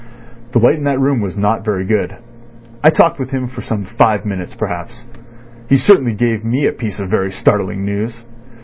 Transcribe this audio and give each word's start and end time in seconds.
The 0.53 0.57
light 0.57 0.77
in 0.77 0.83
that 0.85 0.99
room 0.99 1.21
was 1.21 1.37
not 1.37 1.63
very 1.63 1.85
good. 1.85 2.17
I 2.83 2.89
talked 2.89 3.19
with 3.19 3.29
him 3.29 3.47
for 3.47 3.61
some 3.61 3.85
five 3.85 4.25
minutes 4.25 4.55
perhaps. 4.55 5.05
He 5.69 5.77
certainly 5.77 6.15
gave 6.15 6.43
me 6.43 6.65
a 6.65 6.73
piece 6.73 6.99
of 6.99 7.07
very 7.11 7.31
startling 7.31 7.85
news. 7.85 8.23